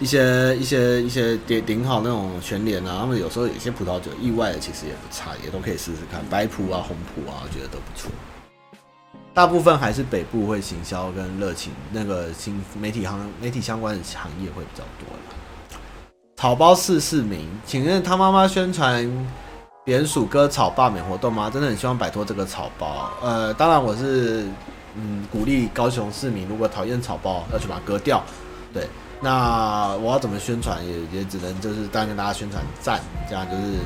[0.01, 6.19] 一些一些一些顶顶好那种全联啊，他们有时候有些葡萄酒意外的其实也不差，也都可以试试看。
[6.27, 8.09] 白葡啊、红葡啊，我觉得都不错。
[9.31, 15.07] 大部分还是北部会行销跟热情，那个新媒体行媒体相关的行业会比较多。
[16.35, 19.07] 草包四四名，请问他妈妈宣传
[19.85, 21.47] 扁鼠割草罢免活动吗？
[21.47, 23.11] 真的很希望摆脱这个草包。
[23.21, 24.47] 呃，当然我是
[24.95, 28.23] 嗯鼓励高雄市民，如果讨厌草包，要去把它割掉。
[28.73, 28.87] 对。
[29.23, 30.79] 那我要怎么宣传？
[30.83, 33.77] 也也只能就是当跟大家宣传赞，这样就是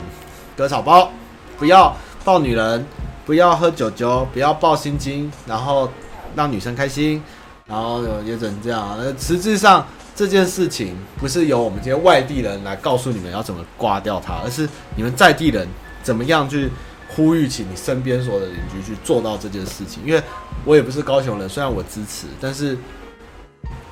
[0.55, 1.11] 割草包，
[1.57, 1.93] 不要
[2.23, 2.85] 抱女人，
[3.25, 5.89] 不要喝酒酒，不要抱心经，然后
[6.37, 7.21] 让女生开心，
[7.67, 8.95] 然后也只能这样。
[8.97, 15.67] 那实质上这件事情不是由我们这些外地人来告诉你们要怎么刮掉它，而是你们在地人
[16.01, 16.71] 怎么样去
[17.13, 20.01] 呼吁起你身边所有的邻居去做到这件事情。
[20.05, 20.23] 因为
[20.63, 22.77] 我也不是高雄人，虽然我支持，但是。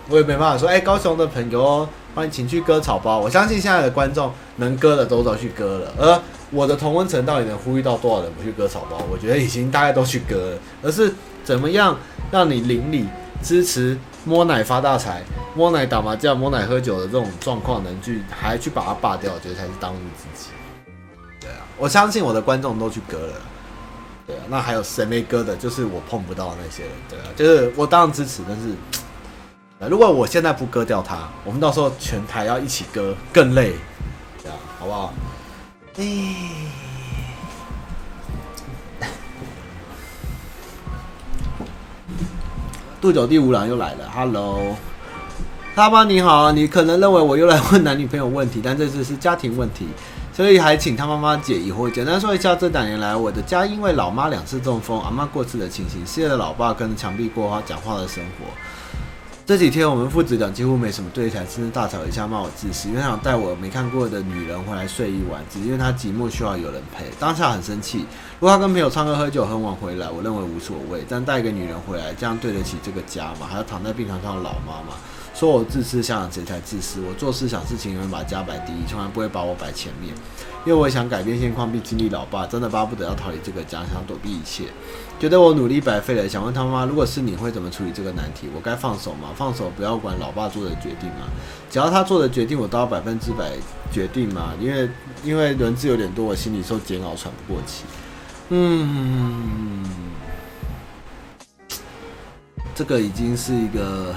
[0.09, 3.19] 我也没办法说，哎、高雄的朋友，欢迎请去割草包。
[3.19, 8.97] 我相信现在的观众能割的都都去割了，而我的同温层到底能呼吁到多少人不去割草包？
[9.09, 10.57] 我觉得已经大概都去割了。
[10.83, 11.13] 而是
[11.45, 11.97] 怎么样
[12.31, 13.07] 让你邻里
[13.41, 15.23] 支持摸奶发大财、
[15.55, 20.49] 摸奶打麻将、摸奶喝酒的这种状况，能去还去把它罢掉，我觉得才是当务之急。
[21.39, 23.33] 对啊，我相信我的观众都去割了。
[24.27, 25.55] 对啊，那还有谁没割的？
[25.55, 26.91] 就是我碰不到那些人。
[27.09, 28.63] 对啊，就是我当然支持，但是。
[29.79, 33.73] 如果我现在不割掉它，我们到时候全台要一起割，更累，
[34.41, 35.13] 这样好不好？
[35.97, 36.25] 哎，
[43.01, 44.75] 杜九弟五郎又来了，Hello，
[45.75, 49.87] 他妈你好，你可能认为我又来问男女朋友问题，但这次是家庭问题，
[50.33, 51.91] 所以还请他妈妈解疑惑。
[51.91, 58.45] 简单说一下，这两年来我的家因为老妈两次中风，阿妈过世的情形，失业的老爸跟墙壁过话讲话的生活。
[59.45, 67.03] 这几天我们父子俩几乎没什么对谈，甚至大吵一架，骂我自私，因为他想带我没看过的女人回来睡一晚，只因为他寂寞需要有人陪。
[67.19, 68.05] 当下很生气，
[68.39, 73.45] 如果他跟朋友唱歌喝酒很晚回来，我认为无所谓，但带一个女人回来，这样对得起这个家吗？
[73.49, 74.95] 还要躺在病床上的老妈妈，
[75.35, 77.01] 说我自私，想想谁才自私？
[77.01, 80.15] 我做事想事情，永远把家摆第一，从来不会把我摆前面。
[80.65, 84.63] 因为我想改变现况，并经历老爸，真的巴不得要逃离这个家，想躲避一切，
[85.19, 86.27] 觉得我努力白费了。
[86.27, 88.47] 想问他妈，如果是你会怎么处理这个难题？
[88.55, 89.29] 我该放手吗？
[89.35, 91.27] 放手，不要管老爸做的决定吗？
[91.69, 93.51] 只要他做的决定，我都要百分之百
[93.91, 94.53] 决定吗？
[94.57, 94.89] 因为
[95.23, 97.83] 因为人质有点多，我心里受煎熬，喘不过气。
[98.49, 99.83] 嗯，
[102.73, 104.15] 这个已经是一个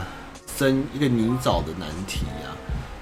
[0.56, 2.55] 深一个泥沼的难题啊。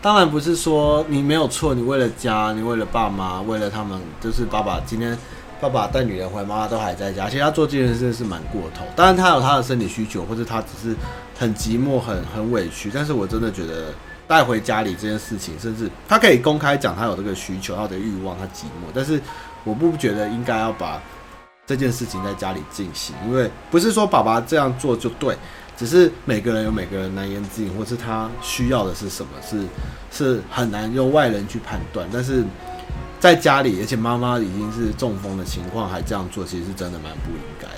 [0.04, 5.16] 当然不是说你没有错，你为了家，你为了爸妈，为了他们，就是爸爸今天
[5.58, 8.84] 爸爸带女人回，妈妈都还在家，其实他做这件事是蛮过头。
[8.94, 10.94] 当然他有他的生理需求，或者他只是
[11.38, 12.90] 很寂寞、很很委屈。
[12.92, 13.94] 但是我真的觉得
[14.28, 19.18] 带回家里这件事情，甚至他可以公开讲他有这个需求、他的欲望、他寂寞，但是
[19.64, 21.00] 我不觉得应该要把
[21.66, 25.34] 这件事情在家里进行，因为不是说爸爸这样做就对。
[25.76, 29.66] 只是每个人有每个人难言之隐，或是他需要的是什么，是
[30.10, 32.08] 是很难用外人去判断。
[32.12, 32.44] 但是
[33.18, 37.74] 在家里，而且妈妈已经是中风的情况，还这样做，其实是真的蛮不应该的。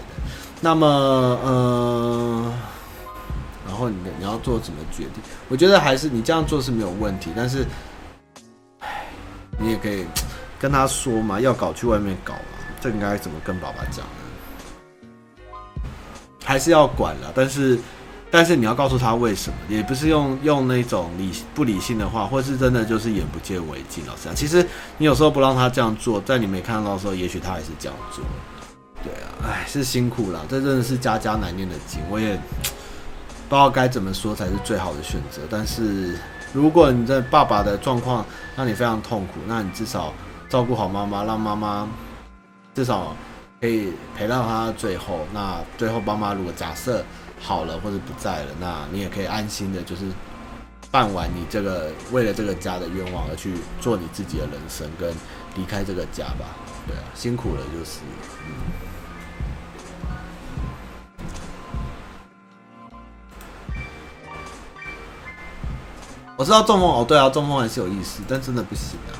[0.60, 2.52] 那么，呃，
[3.66, 5.22] 然后你你要做什么决定？
[5.48, 7.64] 我觉得还是你这样做是没有问题，但是，
[9.58, 10.04] 你也可以
[10.58, 14.25] 跟他说嘛，要搞去外面搞嘛，这应该怎么跟爸爸讲呢？
[16.46, 17.76] 还是要管了，但是，
[18.30, 24.06] 但是你要告诉他为什么，也不是用用那种理不理性的话，或是真的就是眼不见为净。
[24.06, 24.64] 老实讲，其实
[24.96, 28.24] 你有时候不让他这样做，在你没看到的时候，也许他还是这样做。
[29.02, 32.36] 对啊，哎，是辛苦了，这真的是家家难念的经，我也
[33.48, 35.42] 不知道该怎么说才是最好的选择。
[35.50, 36.16] 但是，
[36.52, 38.24] 如果你的爸爸的状况
[38.56, 40.12] 让你非常痛苦，那你至少
[40.48, 41.88] 照顾好妈妈，让妈妈
[42.72, 43.16] 至少。
[43.60, 47.02] 可以陪到他最后，那最后爸妈如果假设
[47.40, 50.02] 好了或者不在了，那你也可以安心的，就是
[50.90, 55.10] 办完你这个为了这个家的愿望而去做你自己的人生，跟
[55.56, 56.54] 离开这个家吧。
[56.86, 58.00] 对啊，辛苦了就是。
[58.46, 58.52] 嗯。
[66.36, 69.16] 我知道中风哦，对啊，中风还是有意思，但真的不行啊。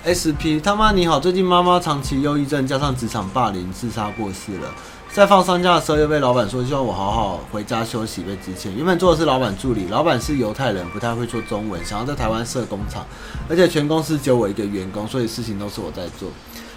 [0.00, 4.68] SP 他妈你好，最近妈妈长期忧郁症加上职场霸凌，自杀过世了。
[5.12, 8.72] 在放丧假的时候，又被老板说希望我好好回家休息，被支遣。
[8.74, 13.04] 原本做的是老板助理，老板是犹太人，不太会说中文，想要在台湾设工厂，
[13.46, 16.30] 而且全公司只有我一个员工，所以事情都是我在做。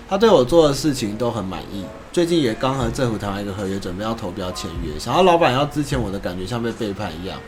[0.09, 1.85] 他对我做的事情都很满意。
[2.11, 4.99] 最近也刚和政府谈完一个合约，准备要投标签约。
[4.99, 7.39] 想要老板要资遣我的感觉像被背叛一样。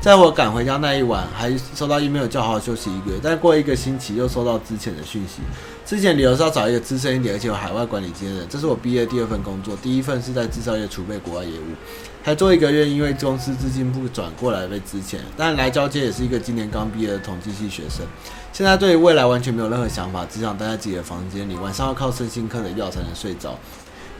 [0.00, 5.42] 在我赶回家那一晚，还收到 email 叫好好休息一个月，但过一个星期又收到资遣的讯息。
[5.84, 8.46] 之前理由是要找一个资深一点，而且有海外管理经验的。
[8.46, 11.74] 这是我毕业第二份工作，第一份是在制造业储备国外业务，
[12.22, 15.16] 还做一个月，因为公司资金部转过来被资遣。
[15.36, 18.06] 但来交接也是一个今年刚毕业的统计系学生，
[18.52, 23.58] 现在对于未来完全没有任何想法，只想待在自己的房间里，晚上要靠身心科的药才能睡着。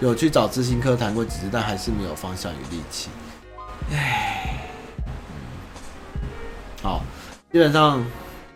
[0.00, 3.10] 有去找资讯科谈过几次，但还是没有方向与力气。
[3.92, 4.58] 唉。
[6.82, 7.02] 好，
[7.52, 8.04] 基本上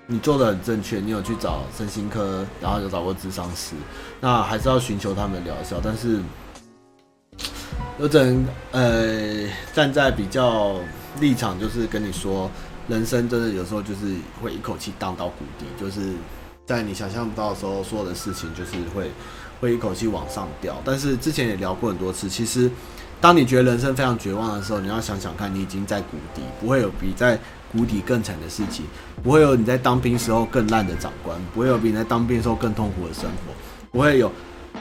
[0.06, 3.76] 你做的很正确，你有去找身心科，然后有找过智商师，
[4.20, 5.76] 那还是要寻求他们的疗效。
[5.80, 6.20] 但是
[8.00, 10.76] 有整呃站在比较
[11.20, 12.50] 立场，就是跟你说，
[12.88, 16.12] 人生真的有时候就是会一口气荡到谷底，就是
[16.64, 19.11] 在你想象不到的时候，所有的事情就是会
[19.61, 20.81] 会一口气往上掉。
[20.85, 22.70] 但是之前也聊过很多次，其实
[23.20, 27.39] 当你觉得人生非常绝望的时候，你要想想看，你已经在谷底，不会有比在
[27.72, 28.84] 谷底更惨的事情，
[29.22, 33.53] 不会有你在当兵时候更烂的长官，不会有比你在当兵时候更痛苦的生活，
[33.91, 34.30] 不会有，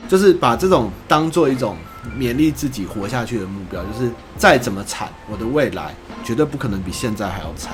[0.07, 1.75] 就是把这种当做一种
[2.15, 7.73] 勉励自己活下去的目标，就是再怎么惨，我的未来绝对不可能比现在还要惨，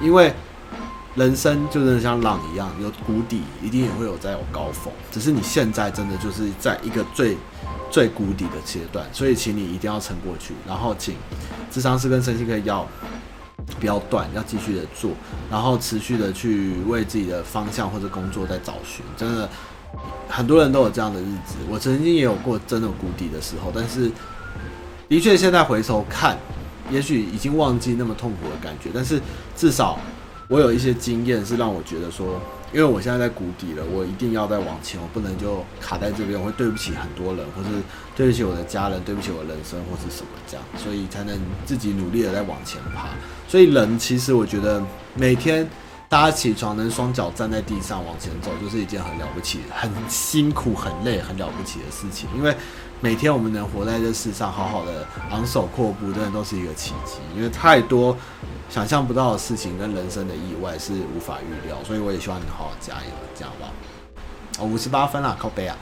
[0.00, 0.32] 因为
[1.14, 7.36] 人生就是像浪一样，有谷底，一定也会有再有高峰，只是你现在真的就是在一个最
[7.90, 11.14] 最谷底的阶段，所以请你一定要撑过去，然后请
[11.70, 12.86] 智商师跟身心科要。
[13.78, 15.12] 不要断，要继续的做，
[15.48, 19.04] 然后持续的去为自己的方向或者工作在找寻。
[19.16, 19.48] 真的，
[20.28, 21.54] 很多人都有这样的日子。
[21.70, 24.10] 我曾经也有过真的谷底的时候，但是
[25.08, 26.36] 的确现在回头看，
[26.92, 29.20] 也许已经忘记那么痛苦的感觉，但是
[29.56, 29.98] 至少
[30.48, 32.40] 我有一些经验是让我觉得说，
[32.72, 37.70] 因为我现在在谷底了，我一定要再往前，我不能就卡在这边，我会对不起很多人，或是
[38.14, 43.08] 对不起我的家人，对不起我人生，或是什么这样，所以才能自己努力的在往前爬。
[43.48, 44.82] 所以人其实我觉得
[45.14, 45.66] 每天。
[46.12, 52.28] 大家起床能双脚站在地上往前走，就是一件很了不起、很辛苦、很累、很了不起的事情。
[52.36, 52.54] 因为
[53.00, 57.14] 每天我们能活在这世上，好好的昂首阔步，真的都是一个奇迹。
[57.34, 58.14] 因为太多
[58.68, 63.68] 想象不到的事情跟人生的意外是无法预料，所以我也希望你好好加油，这样吧。
[64.58, 65.76] 哦，五十八分啦，靠背啊！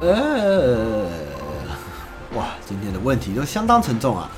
[0.00, 1.06] 呃，
[2.34, 4.30] 哇，今天的问题都相当沉重啊。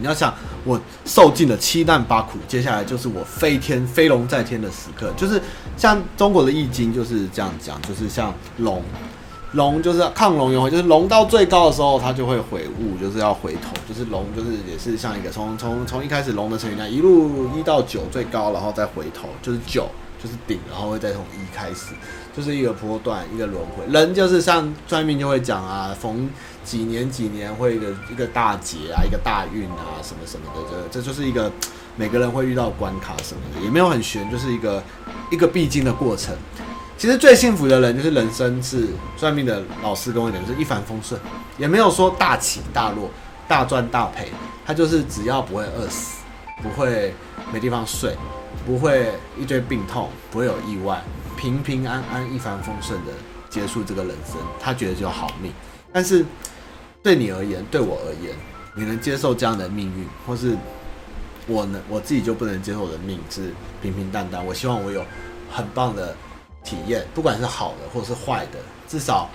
[0.00, 0.34] 你要想，
[0.64, 5.12] 我受尽了七难八苦，接下来就是我飞天飞龙在天的时刻。
[5.16, 5.40] 就是
[5.76, 8.82] 像中国的易经就是这样讲，就是像龙，
[9.52, 13.72] 龙就是亢龙有悔，就是龙到最高的时候，它就会悔悟，就是要回头。
[13.86, 19.86] 就是龙，就是也是像一个从从从一开始龙的成语那样，一路一到九最高，然后再回头，就是九
[20.22, 21.92] 就是顶，然后会再从一开始，
[22.36, 23.84] 就是一个波段，一个轮回。
[23.92, 26.30] 人就是像专命就会讲啊，逢。
[26.64, 31.50] 几年几年会一个一个大劫啊，一个大运啊，什么什么的，这这就是一个
[31.96, 34.82] 每个人会遇到关卡什么的，也没有很玄，就是一个
[35.30, 36.36] 一个必经的过程。
[36.96, 41.18] 其实最幸福的人就是人生是算命的老师跟我讲，就是一帆风顺，
[41.56, 43.10] 也没有说大起大落、
[43.48, 44.30] 大赚大赔，
[44.66, 46.18] 他就是只要不会饿死，
[46.62, 47.14] 不会
[47.52, 48.14] 没地方睡，
[48.66, 51.02] 不会一堆病痛，不会有意外，
[51.38, 53.12] 平平安安、一帆风顺的
[53.48, 55.50] 结束这个人生，他觉得就好命。
[55.92, 56.24] 但是。
[57.02, 58.34] 对你而言，对我而言，
[58.74, 60.54] 你能接受这样的命运，或是
[61.46, 61.80] 我能？
[61.88, 64.44] 我自己就不能接受我的命是平平淡淡。
[64.44, 65.02] 我希望我有
[65.50, 66.14] 很棒的
[66.62, 69.30] 体验，不管是好的或是坏的，至少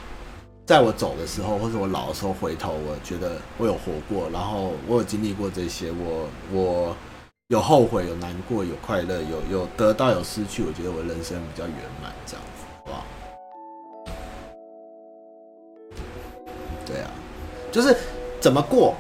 [0.68, 6.96] 在我走的时候，或是我老的时候回头，我觉得我有活过，然后我有经历过这些，我我
[7.48, 13.04] 有后悔，有难过，有快乐，有有得到，有失去，我觉得我人生比较圆满，这样子，好不好？
[16.86, 17.10] 对啊。
[17.76, 17.94] 就是
[18.40, 18.96] 怎么过，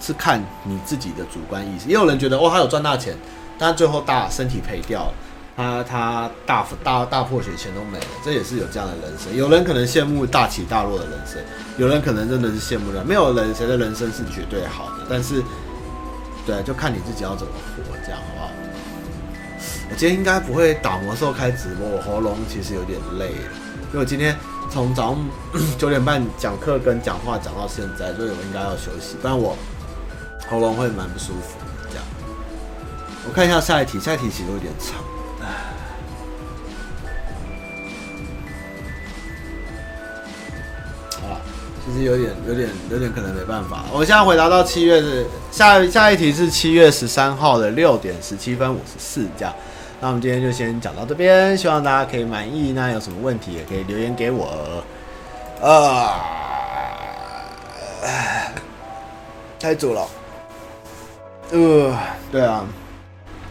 [0.00, 1.88] 是看你自己的主观意识。
[1.88, 3.12] 也有人觉得，哦，他有赚大钱，
[3.58, 5.14] 但最后大身体赔掉了，
[5.56, 9.36] 他他大大大破血，钱都没了，这也是有这样的人生。
[9.36, 11.42] 有人可能羡慕大起大落的人生，
[11.76, 13.04] 有人可能真的是羡慕了。
[13.04, 15.42] 没有人谁的人生是绝对好的，但是，
[16.46, 18.50] 对，就看你自己要怎么活，这样好不好？
[19.90, 23.32] 我今天应该不会打魔兽开直播，我喉咙其实有点累，
[23.92, 24.36] 因为我今天。
[24.74, 25.24] 从早上
[25.78, 29.56] 九点半讲课跟讲话讲到现在，所以我应该要休息，不然我
[30.50, 31.56] 喉咙会蛮不舒服。
[31.88, 32.04] 这样，
[33.24, 34.96] 我看一下下一题，下一题其实有点长。
[41.22, 41.40] 好，
[41.86, 43.84] 其实有点、有点、有点可能没办法。
[43.92, 49.54] 我现在回答到七月的下下一题是七月十三号的六点十七分五十四这样。
[50.00, 52.72] 那我们今天就先讲到这边，希望大家可以满意。
[52.72, 54.82] 那有什么问题也可以留言给我。
[55.62, 56.20] 啊，
[59.58, 60.06] 太久了。
[61.50, 61.96] 呃，
[62.30, 62.64] 对啊，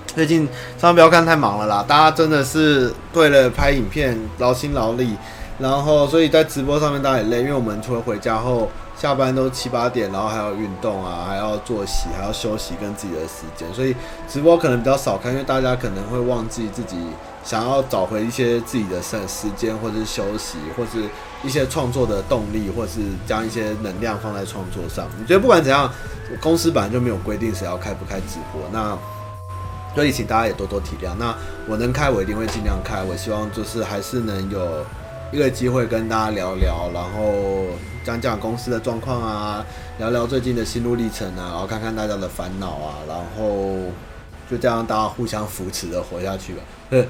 [0.08, 5.16] 最近千万不要看太忙了啦，大家真的是为了拍影片劳心劳力，
[5.58, 8.70] 然后所以在直播上面大家也累，因为我们除了回家后。
[8.96, 13.96] 下班都七八点，然后还要运动啊，还要作息，还要休息跟自己的时间，所以
[14.30, 16.96] 直播可能比较少看，因为大家可能会忘记自己
[17.44, 21.04] 想要找回一些自己的时时间，或者是休息，或是
[21.44, 25.06] 一些创作的动力，或是将一些能量放在创作上。
[25.20, 25.92] 我觉得不管怎样，
[26.40, 28.98] 公司本来就没有规定谁要开不开直播，那
[29.94, 31.14] 所以请大家也多多体谅。
[31.20, 31.36] 那
[31.68, 33.04] 我能开，我一定会尽量开。
[33.04, 34.60] 我希望就是还是能有
[35.34, 37.66] 一个机会跟大家聊聊，然后。
[38.04, 39.66] 讲讲公司的状况啊，
[39.98, 43.90] 聊聊最近的心路历程啊，然后看看大家的烦恼啊，然后
[44.52, 46.62] 就这样大家互相扶持的活下去吧。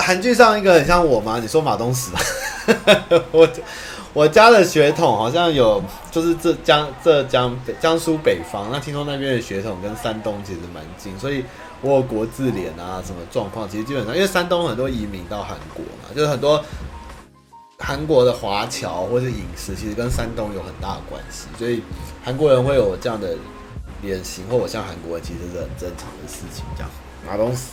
[0.00, 1.38] 韩剧上一个很像我吗？
[1.38, 2.18] 你说马东死了。
[3.30, 3.46] 我。
[4.12, 5.80] 我家的血统好像有，
[6.10, 8.68] 就是浙江、浙江、江苏北方。
[8.72, 11.44] 那听说那边的血统跟山东其实蛮近，所以
[11.80, 13.68] 我有国字脸啊，什么状况？
[13.68, 16.60] 其实基本上，因为山东很多移民到韩国嘛，就是很多
[17.78, 21.46] 韩国的华侨或是饮食，其实跟山东有很大的关系。
[21.56, 21.80] 所以
[22.24, 23.36] 韩国人会有这样的
[24.02, 26.64] 脸型，或我像韩国人，其实是很正常的事情。
[26.74, 26.90] 这样，
[27.24, 27.68] 马东石。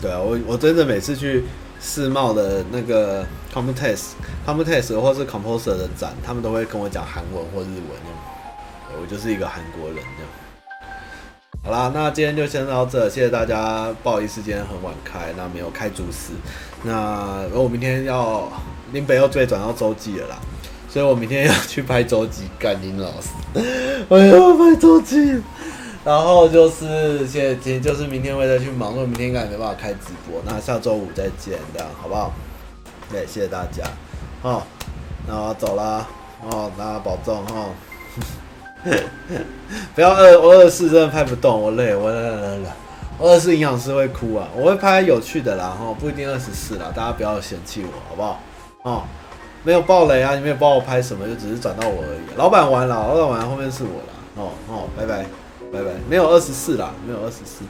[0.00, 1.44] 对啊，我我真的每次去。
[1.82, 3.22] 世贸的那个
[3.52, 4.14] c o m p u t e s、
[4.46, 10.30] c o m p u t e s 或是 Composer 的展，他们都会跟我讲韩文或日文，我就是一个韩国人这样。
[11.64, 13.92] 好啦，那今天就先到这，谢谢大家。
[14.02, 16.32] 不好意思，今天很晚开，那没有开主持。
[16.84, 18.48] 那我明天要
[18.92, 20.36] 林北又最转到周记了啦，
[20.88, 25.42] 所以我明天要去拍周记，干林老师，我要拍周记。
[26.04, 30.42] 然后就是现在，就是明天会再去忙，因明天应该没办法开直播。
[30.44, 32.32] 那下周五再见，这样好不好？
[33.10, 33.84] 对，谢谢大家。
[34.42, 34.62] 哦，
[35.28, 36.06] 那我走了。
[36.44, 37.70] 哦，大家保重哦。
[39.94, 42.64] 不要二我二十四真的拍不动，我累，我累了累。
[43.18, 48.40] 我二十四营养师会哭啊，我会拍有趣的啦，哈，不一定二十四啦，大家不要嫌弃我，好不好？
[48.82, 49.02] 哦，
[49.62, 52.36] 没有爆雷啊，你没有帮我拍什么，就只是转到我而已。
[52.36, 54.12] 老板完了，老板完了后面是我了。
[54.34, 55.24] 哦哦，拜拜。
[55.72, 57.62] 拜拜，没有二十四啦，没有二十四，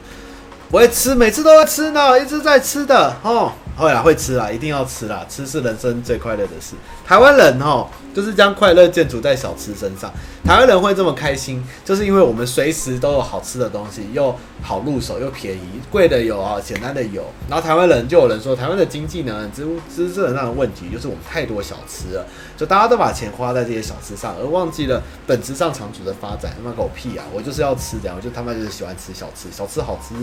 [0.69, 3.53] 我会吃，每次都会吃呢，一直在吃的哦。
[3.77, 6.75] 会啦，会吃啦，一定要吃啦，吃是人生最快乐的事。
[7.05, 10.11] 台湾人哦，就是将快乐建筑在小吃身上。
[10.45, 17.23] 台湾人会这么开心，就是因为我们随时都有好吃的东西，又好入手，又便宜，贵的有啊，简单的有。
[17.49, 22.25] 然后台湾人就有人说，台湾的经济呢，支支持上的问题就是我们太多小吃了，
[22.57, 26.53] 就大家都把钱花在这些小吃上，而忘记了本质上长足的发展。
[26.57, 27.23] 他妈狗屁啊！
[27.33, 30.13] 我就是要吃这样，我就他妈就是喜欢吃小吃，小吃好吃，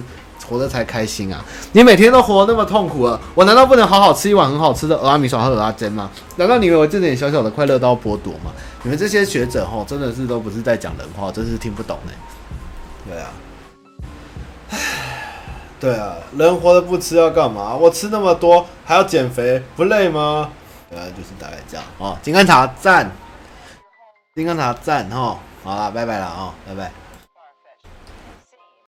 [0.47, 1.43] 活得才开心啊！
[1.73, 6.11] 你每天都活那么痛苦了，我难道不能好好吃一碗很好吃的蚵仔面线和蚵仔煎吗？
[6.37, 8.53] 难道你以为我这点小小的快乐都要剥夺嘛？
[8.83, 12.13] 你们这些学者吼，真的是都不是在讲人话，真是听不懂呢。
[13.09, 13.31] 对啊，
[14.71, 14.79] 唉，
[15.81, 17.75] 对啊，人活着不吃要干嘛？
[17.75, 20.51] 我吃那么多还要减肥，不累吗？
[20.91, 22.17] 对啊，就是大概这样哦。
[22.23, 23.11] 金刚塔赞，
[24.35, 26.93] 金刚塔赞哈，好啦，拜拜了啊，拜拜。